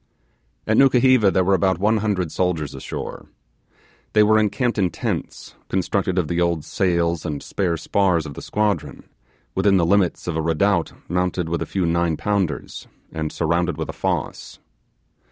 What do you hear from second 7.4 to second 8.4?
spare spars of